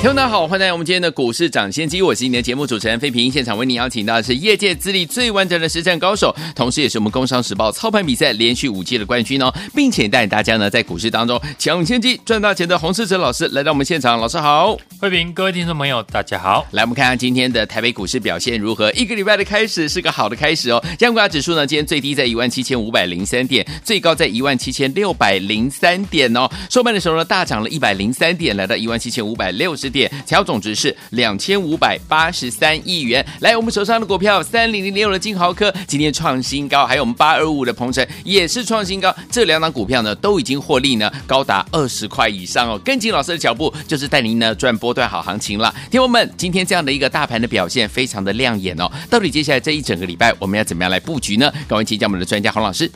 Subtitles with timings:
[0.00, 3.30] 听众大家好，欢迎来到我们今天的股市涨先机，我是你的节目主持人费平。
[3.30, 18.90] 现场为你邀请到的是业界资历最完整的实战高手，同时也是我们工商时报操盘比赛连续五届的冠军哦，并且带大家呢在股市当中抢先机赚大钱的洪世哲老师来到我们现场，老师好，费平，各位听众朋友大家好，来我们看看今天的台北股市表现如何？
[18.92, 29.90] 一个礼拜的开始是个好的开始哦，加权指数呢今天最低在一万七千五百零三点，最高在一万七千六百零三点哦，收盘的时候呢大涨了一百零三点，来到一万七千五百六十。
[29.90, 33.26] 点，调总值是两千五百八十三亿元。
[33.40, 39.12] 来，我们手上的股票三零零六的金豪科今天创新高，还有我们八二五的鹏程也是创新高。
[39.28, 42.80] 这两档股票呢都已经获利呢高达二十块以上哦。
[42.84, 45.74] 跟紧老师的脚步，就是带您呢赚波段好行情了。
[45.90, 48.88] 听友们，今天这样的一个大盘的表现非常的亮眼哦。
[49.10, 51.50] 到底接下来这一整个礼拜我们要怎么样来布局呢？
[51.66, 52.88] 赶快请教我们的专家洪老师。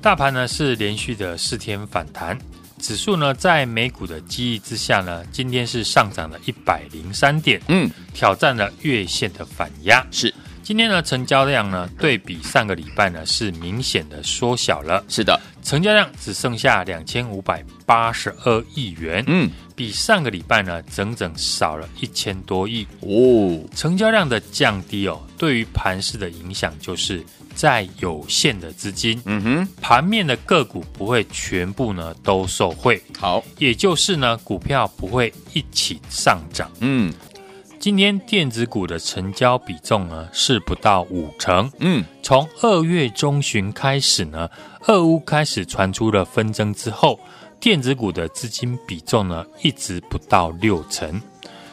[0.00, 2.36] 大盘呢是连续的四天反弹。
[2.82, 10.04] 指数呢，在美股的激励之下呢，今天是上涨了一百零三点，嗯，挑战了月线的反压。
[10.10, 15.02] 是，今天呢，成交量呢，对比上个礼拜呢，是明显的缩小了。
[15.08, 22.84] 是的，成交量只剩下两千五百八十二亿元，嗯，比上个礼拜呢，整整少了一千多亿。
[22.98, 27.24] 哦，成交量的降低哦，对于盘势的影响就是。
[27.54, 37.12] 在有限的资金，嗯哼，盘面的个股不会全部呢都受惠，好，也就是呢股票不会一起上涨，嗯，
[37.78, 44.48] 今天电子股的成交比重呢是不到五成，嗯，从二月中旬开始呢，
[44.86, 47.20] 俄乌开始传出了纷争之后，
[47.60, 51.20] 电子股的资金比重呢一直不到六成，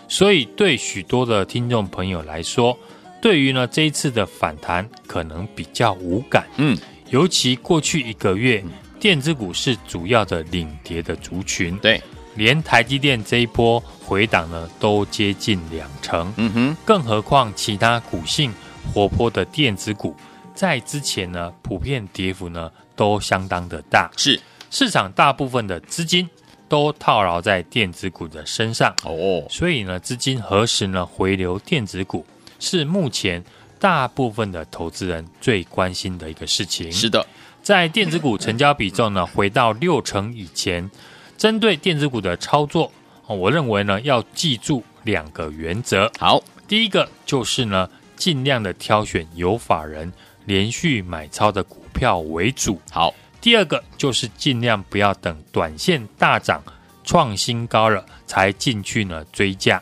[0.07, 2.78] 所以对许多的听众朋友来说。
[3.22, 6.78] 对于呢这一次的反弹可能比较无感，嗯，
[7.09, 8.63] 尤其过去一个月，
[9.00, 12.02] 电子股是主要的领跌的族群，对，
[12.35, 18.53] 连台积电这一波回档呢都接近两成，嗯哼，更何况其他股性
[18.94, 20.16] 活泼的电子股，
[20.56, 24.40] 在之前呢普遍跌幅呢都相当的大，是。
[24.72, 26.30] 市场大部分的资金
[26.68, 32.24] 都套牢在电子股的身上，哦，所以呢资金何时呢回流电子股？
[32.59, 33.43] 是目前
[33.79, 36.91] 大部分的投资人最关心的一个事情。
[36.91, 37.25] 是的，
[37.63, 40.89] 在电子股成交比重呢回到六成以前，
[41.37, 42.91] 针对电子股的操作，
[43.25, 46.11] 我认为呢要记住两个原则。
[46.19, 50.11] 好，第一个就是呢尽量的挑选有法人
[50.45, 52.81] 连续买超的股票为主。
[52.91, 56.61] 好，第二个就是尽量不要等短线大涨
[57.05, 59.81] 创新高了才进去呢追价。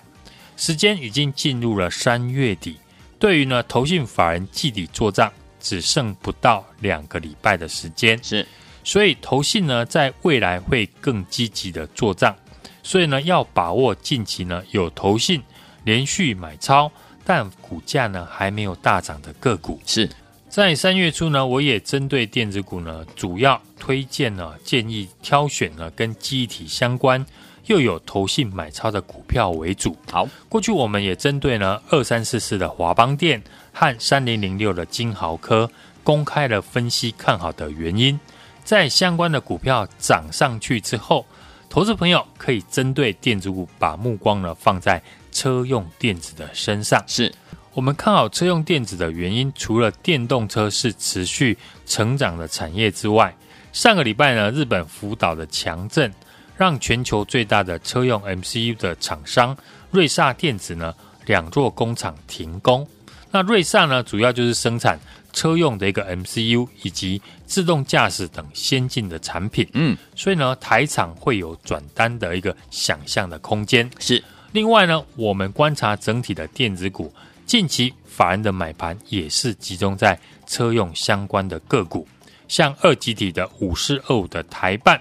[0.58, 2.76] 时间已经进入了三月底，
[3.18, 8.46] 对于呢投信法人季底做账只剩不到两个礼拜的时间，是，
[8.84, 12.36] 所以投信呢在未来会更积极的做账，
[12.82, 15.42] 所以呢要把握近期呢有投信
[15.84, 16.92] 连续买超，
[17.24, 20.10] 但股价呢还没有大涨的个股，是。
[20.50, 27.24] 在三月初呢，我也针对电子股呢主要推荐呢建议挑选呢跟记忆体相关。
[27.68, 29.96] 又有投信买超的股票为主。
[30.12, 33.42] 好，过去我们也针对呢二三四四的华邦电
[33.72, 35.70] 和三零零六的金豪科
[36.04, 38.20] 公开了分析看好的原因。
[38.64, 41.26] 在相关的股票涨上去之后，
[41.70, 45.02] 投资朋友可以针对电子股把目光呢放在
[45.32, 47.04] 车用电子的身上。
[47.08, 47.34] 是
[47.74, 53.36] 我们看好车用电子的原因，除了电动车是持续成长的产业之外，
[53.72, 56.12] 上个礼拜呢日本福岛的强震。
[56.58, 59.56] 让全球最大的车用 MCU 的厂商
[59.92, 60.94] 瑞萨电子呢，
[61.26, 62.88] 两座工厂停工。
[63.32, 64.98] 那瑞萨呢，主要就是生产
[65.34, 69.68] 车用的一个 MCU 以及自动驾驶等先进的产品。
[69.74, 73.90] 嗯，所以呢，台厂会有转单的一个想象的空间。
[74.00, 74.24] 是。
[74.54, 77.14] 另外呢，我们观察整体的电子股，
[77.46, 80.18] 近期法人的买盘也是集中在
[80.48, 82.08] 车用相关的个股，
[82.48, 85.00] 像二级体的五四二五的台半。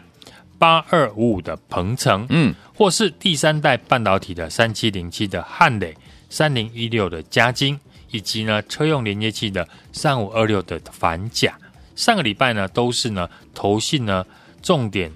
[0.59, 5.95] 八二五五的鹏程，嗯，或是第三代半导体的三七零七的汉磊，
[6.29, 7.79] 三零一六的嘉金，
[8.11, 11.57] 以及呢车用连接器的三五二六的反甲，
[11.95, 14.25] 上个礼拜呢都是呢投信呢
[14.63, 15.13] 重点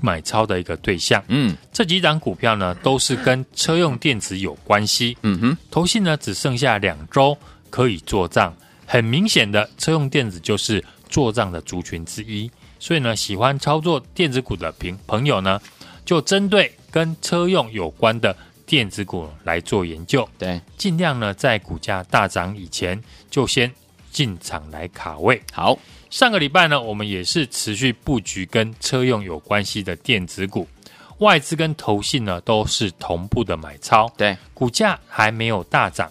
[0.00, 7.36] 买超的一个对象，嗯，这几档股票呢都是跟车用电子有关系，嗯哼，投信呢只剩下两周
[7.70, 8.54] 可以做账，
[8.86, 12.50] 很明显的车用电子就是做账的族群之一。
[12.78, 15.60] 所以呢，喜欢操作电子股的朋朋友呢，
[16.04, 20.28] 就针对跟车用有关的电子股来做研究。
[20.38, 23.72] 对，尽量呢在股价大涨以前就先
[24.10, 25.42] 进场来卡位。
[25.52, 25.78] 好，
[26.10, 30.66] 上个礼拜呢，我们也是持续布局跟车用有关系的电子股。
[31.18, 36.10] 外资跟投信呢都是同步的买超，对，股价还没有大涨，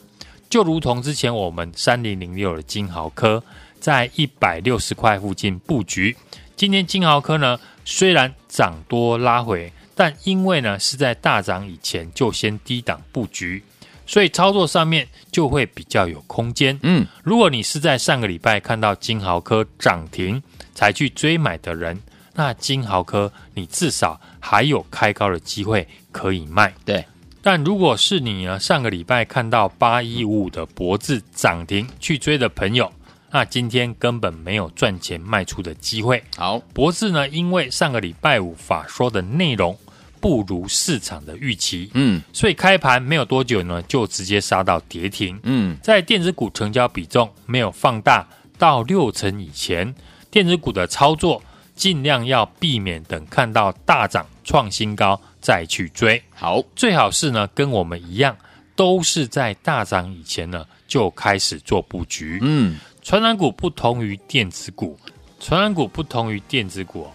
[0.49, 3.43] 就如同之前我们三零零六的金豪科
[3.79, 6.17] 在一百六十块附近布局，
[6.55, 13.61] 今天金豪科呢虽然涨多拉回，但因为呢是在大涨以前就先低档布局，
[14.05, 16.79] 所以操作上面就会比较有空间。
[16.83, 20.41] 嗯，如果你是在上个礼拜看到金豪科涨停
[20.73, 22.01] 才去追买的人。
[22.37, 26.73] 那金豪科，你至少还有开高的机会可以卖。
[26.83, 27.05] 对，
[27.41, 32.91] 但如果是你呢，上个礼拜看到八一五五的脖子涨停去追的朋友，
[33.35, 36.23] 那今天根本没有赚钱卖出的机会。
[36.37, 39.77] 好，博智呢，因为上个礼拜五法说的内容
[40.21, 45.37] 不如市场的预期，嗯，所以开盘没有多久呢，就直接杀到跌停。
[45.43, 48.25] 嗯，在电子股成交比重没有放大
[48.57, 49.93] 到六成以前，
[50.31, 51.43] 电子股的操作。
[51.75, 58.37] 尽量要避免等看到大涨创新高再去追，好，最好是呢跟我们一样，
[58.77, 62.39] 都是在大涨以前呢就开始做布局。
[62.41, 64.97] 嗯，传染股不同于电子股，
[65.39, 67.05] 传染股不同于电子股，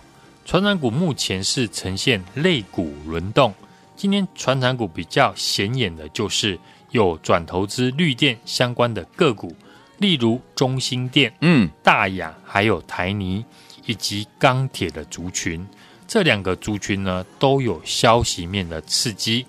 [0.44, 3.52] 传染股目前是呈现类股轮动。
[3.96, 6.56] 今天传产股比较显眼的就是
[6.92, 9.52] 有转投资绿电相关的个股，
[9.98, 13.44] 例如中兴电、嗯，大亚还有台泥。
[13.86, 15.66] 以及钢铁的族群，
[16.06, 19.44] 这两个族群呢都有消息面的刺激。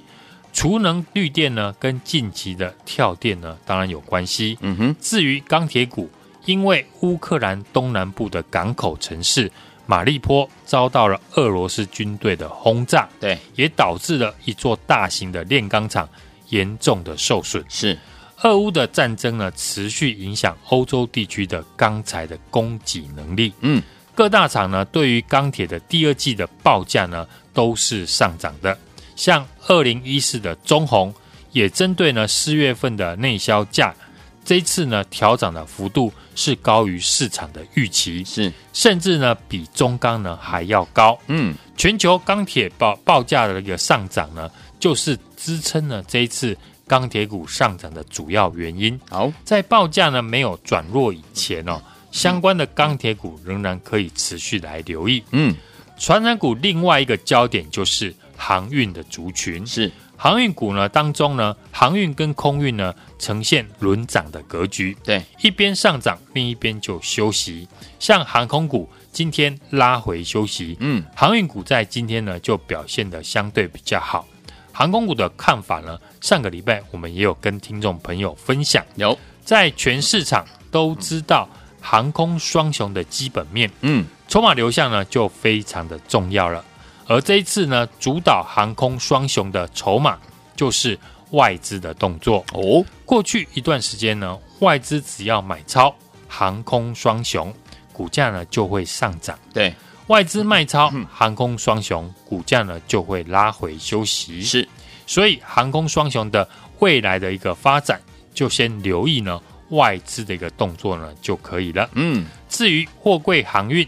[0.52, 4.58] 储能绿电呢跟近期的跳电呢当然有关系。
[4.62, 6.10] 嗯哼，至于钢铁股，
[6.46, 9.52] 因为乌克兰东南部的港口城市
[9.86, 16.08] 马利坡遭到了俄罗斯军队的轰炸，对，也导致了一座大型的炼钢厂
[16.50, 17.64] 严重的受损。
[17.70, 17.98] 是，
[18.44, 23.54] 俄乌的战争呢持续影响欧洲地区的钢材的供给能力。
[23.62, 23.82] 嗯。
[24.14, 28.78] 各大厂呢，对于钢铁的第二季的报价呢，都是上涨的。
[29.16, 31.14] 像二零一四的中红，
[31.54, 33.96] 也针对呢四月份的内销价，
[34.44, 41.18] 这次呢调涨的幅度是高于市场的预期，是甚至呢比中钢呢还要高。
[41.28, 44.50] 嗯，全球钢铁报报价的一个上涨呢，
[44.80, 46.58] 就是支撑了这一次
[46.88, 49.00] 钢铁股上涨的主要原因。
[49.10, 51.82] 好，在报价呢没有转弱以前哦。
[52.12, 55.24] 相关的钢铁股仍然可以持续来留意。
[55.32, 55.56] 嗯，
[55.98, 59.66] 传染股另外一个焦点就是航运的族群。
[59.66, 59.90] 是
[60.22, 64.96] 航运股呢当中呢，航运跟空运呢呈现轮涨的格局。
[65.04, 67.68] 对，一边上涨，另一边就休息。
[67.98, 70.78] 像航空股今天拉回休息。
[70.80, 74.28] 嗯，航运股在今天呢就表现的相对比较好。
[74.72, 78.86] 航空股的看法呢，上个礼拜我们也有跟听众朋友分享。
[78.98, 81.50] 有在全市场都知道。
[81.84, 86.64] 航空双雄的基本面，嗯，筹码流向呢就非常的重要了。
[87.12, 90.18] 而这一次呢，主导航空双雄的筹码
[90.56, 90.98] 就是
[91.32, 92.86] 外资的动作哦。
[93.06, 95.94] 过去一段时间呢，外资只要买超
[96.30, 97.54] 航空双雄，
[97.92, 99.38] 股价呢就会上涨。
[99.54, 99.76] 对，
[100.08, 104.42] 外资卖超航空双雄，股价呢就会拉回休息。
[104.42, 104.66] 是，
[105.06, 106.48] 所以航空双雄的
[106.80, 108.00] 未来的一个发展，
[108.34, 109.38] 就先留意呢。
[109.72, 111.90] 外资的一个动作呢就可以了。
[111.94, 113.86] 嗯，至于货柜航运，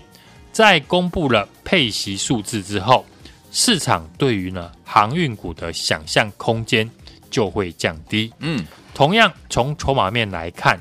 [0.52, 3.06] 在公布了配息数字之后，
[3.54, 6.90] 市场对于呢航运股的想象空间
[7.30, 8.34] 就会降低。
[8.40, 10.78] 嗯，同样从筹码面来看，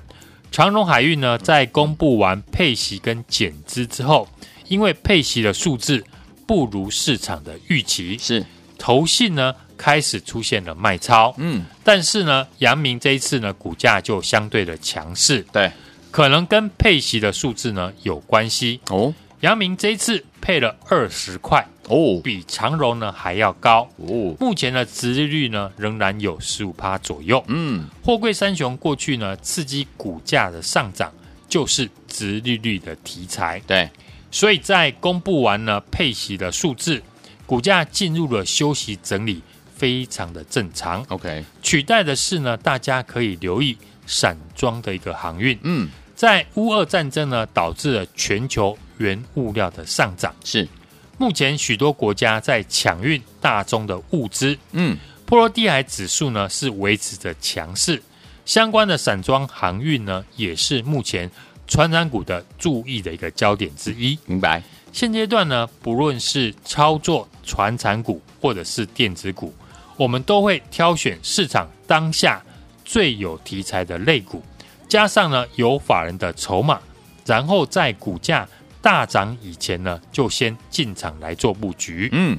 [0.51, 4.27] 长荣海运呢在公布完配息跟减资之后，
[4.67, 6.03] 因为配息的数字
[6.47, 8.45] 不如市场的预期，是
[8.77, 9.55] 投信呢。
[9.75, 15.73] 开始出现了卖超，嗯，但是呢，阳明这一次呢，股价就相对的强势，对，
[16.13, 19.13] 可能跟配息的数字呢有关系哦。
[19.43, 23.89] 阳明这一次配了二十块哦，比长荣呢还要高。
[23.97, 24.35] 哦。
[24.39, 31.13] 目前的殖利率呢仍然有十五趴左右，嗯，货柜三雄过去呢刺激股价的上涨
[31.49, 33.91] 就是殖利率的题材，对，
[34.31, 37.03] 所以在公布完呢配息的数字，
[37.45, 39.43] 股价进入了休息整理。
[39.75, 45.59] 非常的正常，OK，取代的是呢，大家可以留意散装的一个航运。
[45.63, 50.35] 嗯，在乌俄战争呢，导致了全球原物料的上涨。
[50.45, 50.69] 是，
[51.19, 54.57] 目前许多国家在抢运大宗的物资。
[54.73, 58.03] 嗯，波罗的海指数呢是维持着强势，
[58.45, 61.31] 相关的散装航运呢也是目前
[61.67, 64.19] 传产股的注意的一个焦点之一。
[64.27, 64.63] 明白。
[64.93, 69.55] 现阶段呢，不论是操作传产股或者是电子股，
[69.97, 72.43] 我们都会挑选市场当下
[72.85, 74.43] 最有题材的类股，
[74.87, 76.79] 加上呢有法人的筹码，
[77.25, 78.47] 然后在股价
[78.83, 82.09] 大涨以前呢，就先进场来做布局。
[82.13, 82.37] 嗯，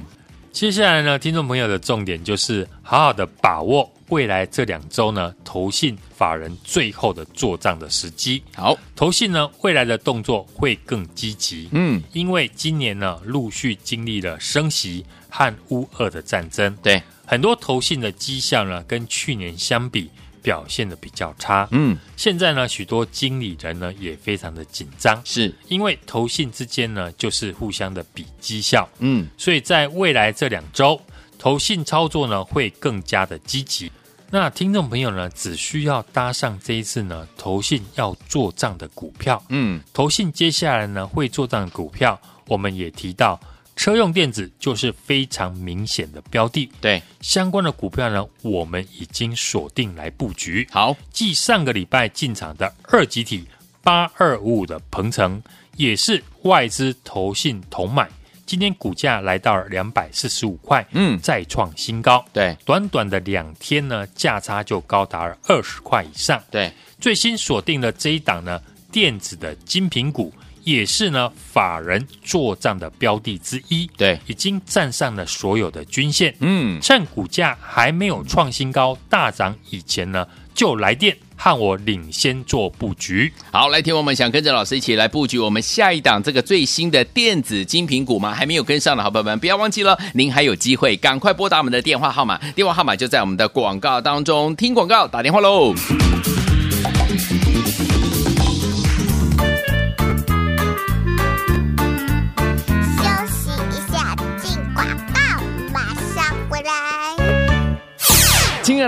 [0.52, 8.42] 接下来呢，听众朋友的重点就是好好的把握未来这两周呢，投信法人最后的做账的时机。
[8.54, 11.68] 好，投信呢未来的动作会更积极。
[11.72, 20.10] 嗯，因为今年呢陆续经历了升息和乌俄的战争，对，很多投信的绩效呢跟去年相比
[20.44, 21.66] 表现的比较差。
[21.70, 28.86] 嗯，现在呢许多经理人呢也非常的紧张，是因为投信之间呢就是互相的比绩效。
[28.98, 31.00] 嗯，所以在未来这两周，
[31.38, 33.90] 投信操作呢会更加的积极。
[34.30, 39.42] 那听众朋友呢，只需要搭上这一次呢，投信要做账的股票。
[39.48, 43.40] 嗯，投信接下来呢会做账的股票，我们也提到
[43.76, 46.70] 车用电子就是非常明显的标的。
[46.80, 50.66] 对，相关的股票呢，我们已经锁定来布局。
[50.70, 53.44] 好，继上个礼拜进场的二级体
[53.82, 55.42] 八二五五的鹏程，
[55.76, 58.08] 也是外资投信同买。
[58.46, 62.22] 今天股价来到了两百四十五块，嗯，再创新高。
[62.30, 66.42] 对，短短的两天呢，价差就高达了二十块以上。
[66.50, 68.60] 对，最新锁定的这一档呢，
[68.92, 70.30] 电子的精品股，
[70.64, 73.88] 也是呢法人做账的标的之一。
[73.96, 76.34] 对，已经站上了所有的均线。
[76.40, 81.16] 嗯，趁股价还没有创新高大涨以前呢，就来电。
[81.36, 88.32] 和我领先做布局，好，来听我们想跟着老师一起来布局我们下一档这个最新的电子精品股吗？
[88.32, 95.74] 还没有跟上的好朋友们，不要忘记了，您还有机会，赶快拨打我们的电话号码，电话号码就在我们的广告当中，听广告打电话喽。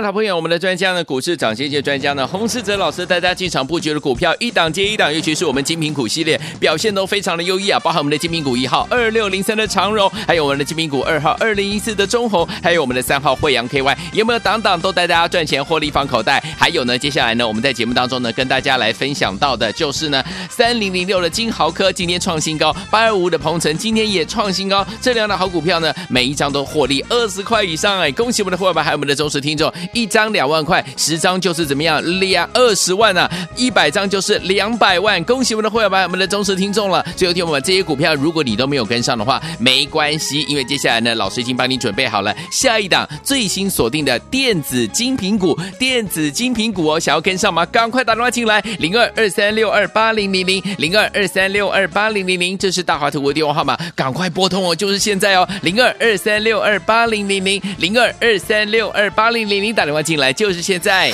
[0.01, 16.43] 的好朋友，我们的专家呢，股市涨先机专家呢，洪世哲老师带大家进场布局的股票，一档接一档，尤其是我们精品股系列表现都非常的优异啊，包含我们的精品股一号二六零三的长荣，还有我们的精品股二号二零一四的中鸿，还有我们的三号惠阳 KY，有没有档档都带大家赚钱获利放口袋？
[16.57, 29.71] 还有呢，接下来呢，我们在节目当中呢，跟大家来分享到的就是呢，三零零六的金豪科今天创新高，八二五的鹏程今天也创新高，这两档好股票呢，每一张都获利二十块以上哎，恭喜我们的伙伴，还有我们的忠实听众。
[29.93, 32.01] 一张两万块，十张就是怎么样？
[32.19, 33.29] 两二十万啊！
[33.55, 35.23] 一百张就是两百万。
[35.23, 37.05] 恭喜我们的会员们，我们的忠实听众了。
[37.15, 45.57] 最后听我们这些股票，如果你都没有跟上的话，没关系，因为接下来呢，老师已经帮你准备好了下一档最新锁定的电子精品股。
[45.79, 47.65] 电子精品股哦，想要跟上吗？
[47.67, 60.01] 赶快打电话进来，零二二三六二八零零零，零二二三六二八零零零，这是大华图的电话号码，赶快拨通哦，就是现在哦，零二二三六二八零零零，零二二三六二八零零零，打电话。
[60.07, 61.13] 进来就是现在。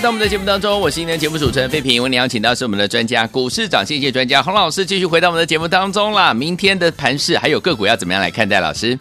[0.00, 2.02] 回到我们的节目当中，我是今天的节目主持人费平。
[2.02, 6.32] 为您邀请到是我们的专家股市长谢谢专家洪老师，继续回到我们的节目当中啦。
[6.32, 8.60] 明天的盘市还有个股要怎么样来看待？
[8.60, 8.98] 老师，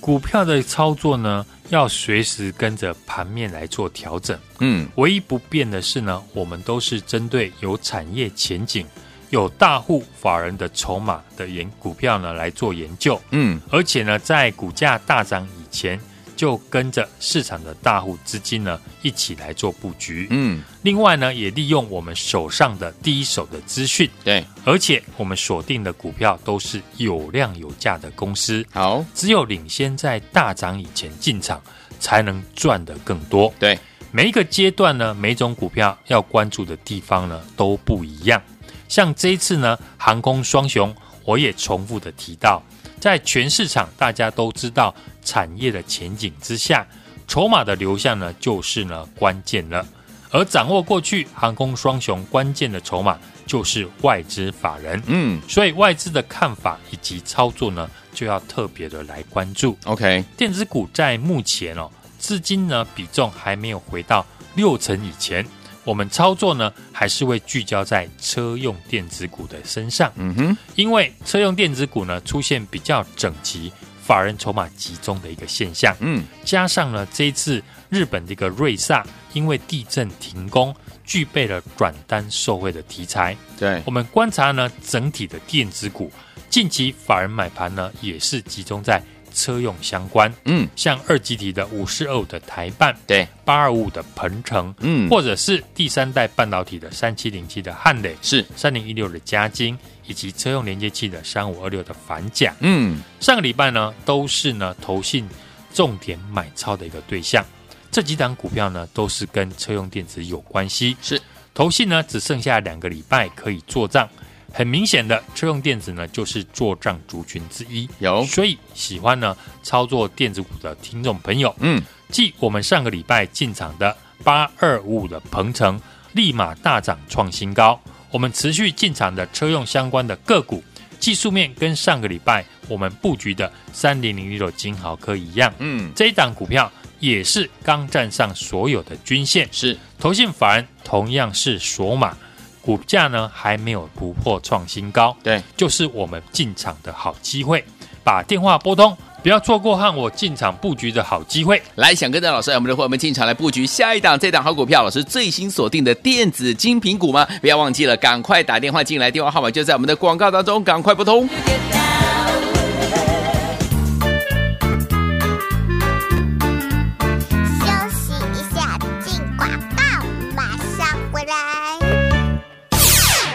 [0.00, 4.38] 股票的操作呢，要随时跟着盘面来做调整。
[4.58, 8.86] 嗯，唯一不变的是呢，我们都是针对有产业前景、
[9.30, 13.18] 有大户法人的筹码的研股票呢来做研究。
[13.30, 15.98] 嗯，而且呢，在股价大涨以前，
[16.38, 20.28] 就跟着市场的大户资金呢一起来做布局。
[20.30, 28.64] 嗯，另外呢，也利用我们手上的第一手的资讯，对，而且我们锁定的股票都是有量有价的公司。
[28.70, 31.60] 好，只有领先在大涨以前进场，
[31.98, 33.52] 才能赚得更多。
[33.58, 33.76] 对，
[34.12, 38.40] 每一个阶段呢，每种股票要关注的地方呢都不一样。
[38.86, 42.62] 像这一次呢，航空双雄，我也重复的提到。
[43.00, 44.92] 在全市场大家都知道
[45.28, 46.86] 产业的前景之下，
[47.26, 49.86] 筹码的流向呢，就是呢关键了。
[50.30, 55.02] 而掌握过去航空双雄关键的筹码，就是外资法人。
[55.06, 59.76] 嗯，所以外资的看法以及操作呢，就要特别的来关注。
[59.84, 65.44] OK，电子股在目前哦，资金呢比重还没有回到六成以前。
[65.84, 70.12] 我们操作呢，还是会聚焦在车用电子股的身上。
[70.16, 73.72] 嗯哼，因为车用电子股呢出现比较整齐、
[74.08, 75.94] 法人筹码集中的一个现象。
[76.00, 83.36] 嗯，加上呢这一次日本的一个瑞萨因为地震停工，具备了转单受惠的题材。
[83.58, 86.10] 对，我们观察呢整体的电子股
[86.48, 89.02] 近期法人买盘呢也是集中在。
[89.34, 105.28] 车用相关，嗯，像二极体的五四二五的台半，对，八二五五的鹏程，嗯，或者是第三代半导体的三七零七的汉磊，是三零一六的嘉晶，以及车用连接器的三五二六的反甲，嗯，上个礼拜呢都是呢投信
[105.72, 107.44] 重点买超的一个对象，
[107.92, 111.20] 这几档股票呢都是跟车用电子有关系，是。
[111.54, 114.08] 投信呢只剩下两个礼拜可以做账。
[114.50, 123.94] 很明显的，车用电子呢就是做账族群之一，有，所以喜欢呢操作电子股的听众朋友，嗯，继我们上个礼拜进场的
[124.24, 125.78] 八二五五的鹏程，
[126.12, 127.78] 立马大涨创新高。
[128.10, 130.62] 我们持续进场的车用相关的个股，
[130.98, 142.16] 技术面跟上个礼拜我们布局的三零零六金豪科一样，嗯，这一档股票也是刚站上所有的均线，是投信法人同样是锁码。
[142.60, 147.64] 股价呢还没有突破创新高，对，就是我们进场的好机会。
[148.04, 151.60] 把电话拨通，不要错过和我进场布局的好机会。
[151.74, 157.26] 来，想跟着老师，我们的伙伴们进场来布局下一档这档好股票，老师最新锁定的电子精品股吗？
[157.40, 161.28] 不要忘记了，赶快打电话进来，电话号码就在我们的广告当中，赶快拨通。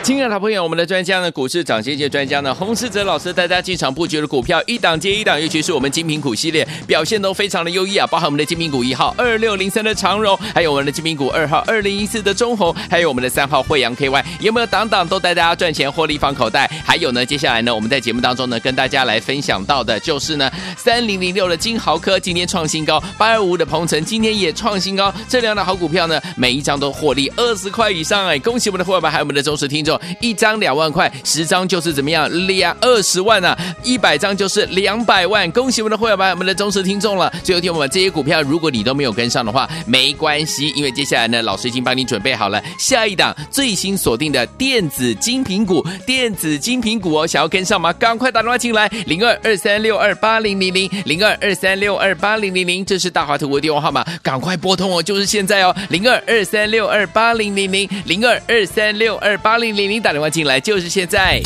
[0.04, 16.70] 亲爱的朋友，我们的专家呢，股市涨跌界专家呢，洪世哲老师带大家进场布局的股票一档接一档，尤其是我们精品股系列表现都非常的优异啊，包含我们的精品股一号二六零三的长荣，还有我们的精品股二号二零一四的中鸿，还有我们的三号惠阳 KY，有没有档档都带大家赚钱获利放口袋？
[16.86, 29.93] 还有呢，接下来呢，我们在节目当中呢，跟大家来分享到的就是呢，三零零六的金豪科今天创新高，八二五的鹏程今天也创新高，这两档好股票呢，每一张都获利二十块以上哎，恭喜我们的伙伴，还有我们的忠实听众。
[30.20, 32.30] 一张两万块，十张就是怎么样？
[32.48, 33.58] 两二十万啊！
[33.84, 35.50] 一百张就是两百万。
[35.52, 37.32] 恭喜我们的会员们，我们的忠实听众了。
[37.44, 45.86] 最后听我们这些股票，如果你都没有跟上的话，没关系，因为接下来呢，老师已经帮你准备好了下一档最新锁定的电子精品股。
[46.06, 47.92] 电子精品股哦，想要跟上吗？
[47.94, 61.42] 赶快打电话进来，零二二三六二八零零零，零二二三六二八零零零，这是大华图的电话号码，赶快拨通哦，就是现在哦，零二二三六二八零零零，零二二三六二八零零您，打电话进来就是现在。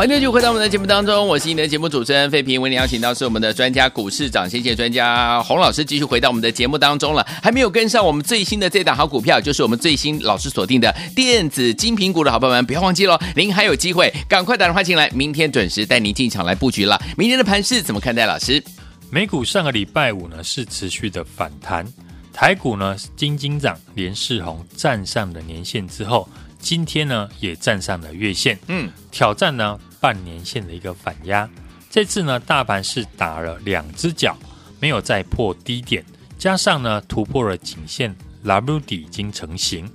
[0.00, 7.22] 欢迎继续回到我们的节目当中，我是你的节目主持人费平，为你邀请到是我们的专家股市涨先机专家洪老师，继续回到我们的节目当中了。
[7.42, 16.98] 还没有跟上我们最新的这档好股票，就是我们最新老师锁定的电子精品股的好朋友们，不要忘记喽，您还有机会，赶快打电话进来，明天准时带您进场来布局了。
[17.18, 18.24] 明天的盘势怎么看待？
[18.24, 18.64] 老师，
[19.10, 21.86] 美股上个礼拜五呢是持续的反弹，
[22.32, 26.26] 台股呢金金涨，连四红站上了年线之后。
[26.62, 31.48] 今天呢，也站上了月线，嗯，挑战呢半年线的一个反压。
[31.90, 34.36] 这次呢，大盘是打了两只脚，
[34.80, 36.04] 没有再破低点，
[36.38, 39.90] 加上呢突破了颈线，W 底已经成型。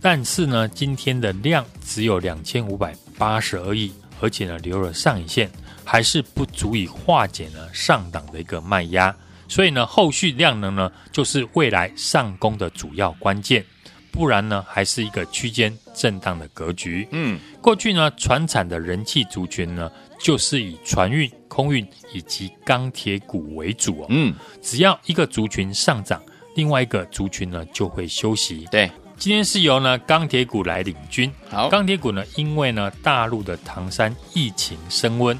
[0.00, 5.50] 但是呢，今天的量只有两千五百八十二亿，而且呢留了上影线，
[5.84, 9.14] 还是不足以化解呢上档的一个卖压。
[9.48, 13.64] 所以呢，后续量能呢，就是未来上攻的主要关键。
[14.10, 17.06] 不然呢，还是一个区间震荡的格局。
[17.12, 19.90] 嗯，过去呢，船产的人气族群呢，
[20.20, 24.06] 就是以船运、空运以及钢铁股为主哦。
[24.08, 26.22] 嗯，只要一个族群上涨，
[26.54, 28.66] 另外一个族群呢就会休息。
[28.70, 31.32] 对，今天是由呢钢铁股来领军。
[31.50, 35.38] 好，钢铁股呢，因为呢大陆的唐山疫情升温，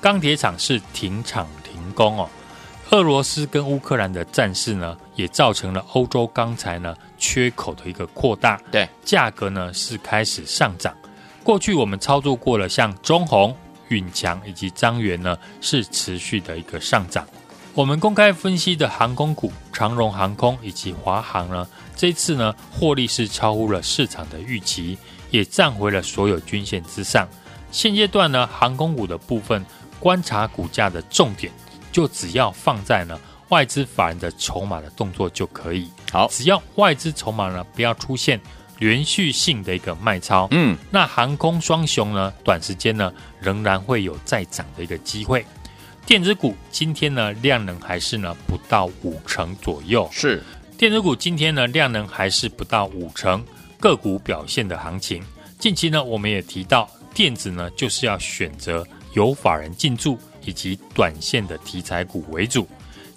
[0.00, 2.28] 钢铁厂是停厂停工哦。
[2.90, 10.92] 俄罗斯跟乌克兰的战事呢，也造成了欧洲钢材呢缺口的一个扩大，对，价格呢是开始上涨。
[11.44, 13.56] 过去我们操作过了，像中鸿、
[13.88, 17.24] 允强以及张元呢，是持续的一个上涨。
[17.74, 24.98] 我们公开分析的航空股，长荣航空以及华航呢，这次呢获利是超乎了市场的预期，
[25.30, 27.28] 也站回了所有均线之上。
[27.70, 29.64] 现阶段呢，航空股的部分
[30.00, 31.52] 观察股价的重点。
[31.92, 33.18] 就只要放在呢
[33.50, 35.88] 外资法人的筹码的动作就可以。
[36.10, 38.40] 好，只要外资筹码呢不要出现
[38.78, 45.44] 连续性的一个卖超，嗯，那航空双雄呢短时间呢仍然会有再涨的一个机会。
[46.06, 50.42] 电子股今天呢量能还是呢不到五成左右，是
[50.78, 53.44] 电子股今天呢量能还是不到五成，
[53.78, 55.22] 个股表现的行情。
[55.58, 60.18] 近期呢我们也提到电子呢就是要选择有法人进驻。
[60.46, 62.66] 以及短线的题材股为主，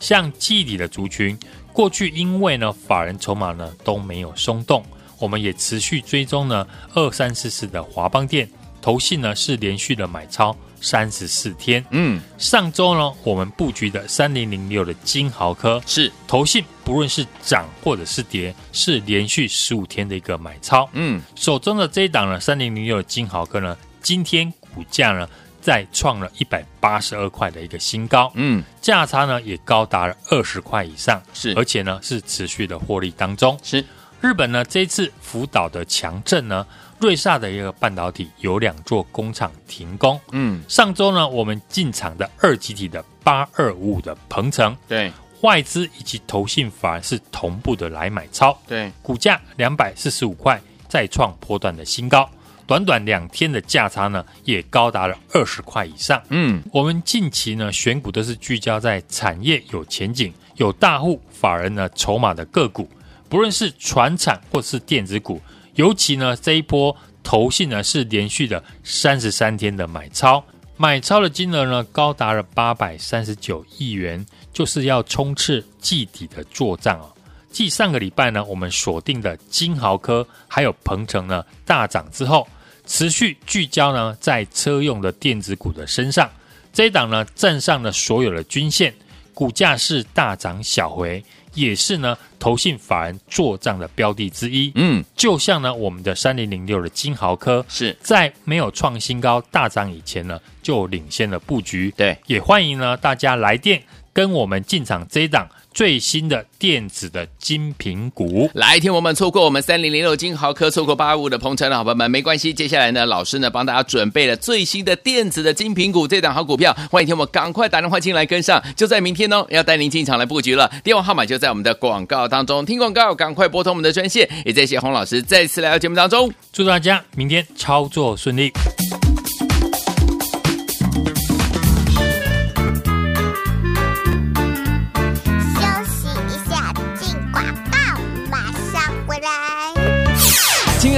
[0.03, 1.37] 像记忆体的族群，
[1.71, 4.83] 过去因为呢法人筹码呢都没有松动，
[5.17, 8.49] 我们也持续追踪呢二三四四的华邦店，
[8.81, 25.25] 投信呢是连续的买超三十四天，嗯，上周呢我们布局的三零零六的金豪科是投信不论是涨或者是跌，是连续十五天的一个买超，嗯，手中的这一档呢三零零六的金豪科呢，今天股价呢。
[25.63, 33.58] 再创了一百八十二块的一个新高，嗯，价差呢也高达了二十块以上，是，而且呢是持续的获利当中。
[33.63, 33.84] 是，
[34.19, 36.67] 日本呢这一次福岛的强震呢，
[36.99, 45.10] 瑞萨的一个半导体有两座工厂停工，嗯，上周呢我们进场的二级体的八二五五的鹏程，对，
[45.43, 52.30] 外资以及投信反而是同步的来买超，对，股价两百四十五块再创波段的新高。
[52.65, 56.21] 短短两天的价差呢，也高达了二十块以上。
[56.30, 62.89] 嗯，我们近期呢选股都是聚焦在产业有前景、有大户法人呢筹码的个股，
[63.28, 65.41] 不论是传产或是电子股，
[65.76, 70.43] 尤其呢这一波投信呢是连续的三十三天的买超，
[70.78, 77.08] 买超的金额呢高达了八百三十九亿元，就是要冲刺季底的作帐啊。
[77.53, 82.47] 继上个礼拜呢，我们锁定的金豪科还有鹏程呢大涨之后，
[82.87, 86.27] 持续聚焦呢在车用的电子股的身上，
[86.73, 88.91] 这一档呢站上了所有的均线，
[89.35, 94.71] 股价是大涨小回，也是呢投信法人做账的标的之一。
[94.73, 101.93] 嗯，就像呢我们的三零零六的金豪科是在没有创新高大涨以前呢就领先了布局。
[101.95, 103.79] 对，也欢迎呢大家来电
[104.11, 105.47] 跟我们进场这一档。
[105.73, 112.53] 最新的电子的金品股，来听我们错过我们三零零六金豪科，错过八二五的鹏程的好朋友们，没关系。
[112.53, 120.71] 接下来呢，老师呢帮大家准备了最新的电子的金品股，这档好股票，欢迎听我们赶快打电话进来跟上，就在明天哦，要带您进场来布局了。
[120.83, 124.29] 电话号码就在我们的广告当中，听广告赶快拨通我们的专线。
[124.45, 128.51] 也谢谢洪老师再次来到节目当中，祝大家明天操作顺利。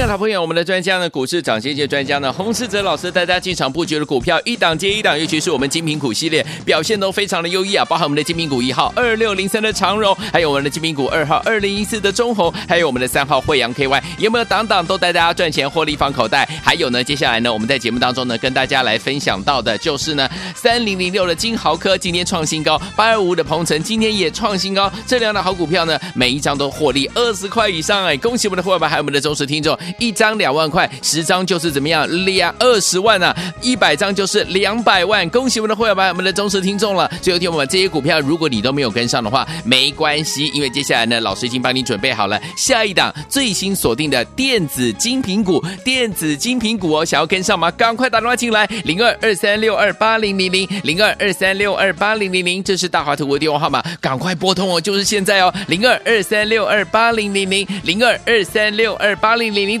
[0.06, 16.48] 的好朋友，我们的专家呢，股市涨先界专家呢，洪世哲老师带大家进场布局的股票，一档接一档，尤其是我们精品股系列表现都非常的优异啊，包含我们的精品股一号二六零三的长荣，还有我们的精品股二号二零一四的中鸿，还有我们的三号惠阳 KY，有没有档档都带大家赚钱获利放口袋？
[16.62, 29.76] 还有呢，接下来呢，我们在节目当中呢，跟大家来分享到的就是呢，三零零六的金豪科今天创新高，八二五的鹏程今天也创新高，这两档好股票呢，每一张都获利二十块以上哎，恭喜我们的伙伴，还有我们的忠实听众。
[29.98, 32.06] 一张两万块，十张就是怎么样？
[32.24, 33.34] 两二十万啊！
[33.62, 35.28] 一百张就是两百万。
[35.30, 37.10] 恭喜我们的会员们，我们的忠实听众了。
[37.22, 45.64] 最后听我们这些股票，如果你都没有跟上的话，没关系，因为接下来呢，老师已经帮你准备好了下一档最新锁定的电子精品股。
[45.84, 47.70] 电子精品股哦，想要跟上吗？
[47.70, 59.80] 赶快打电话进来，零二二三六二八零零零，零二二三六二八零零零，这是大华图的电话号码，赶快拨通哦，就是现在哦，零二二三六二八零零零，零二二三六二八零零零。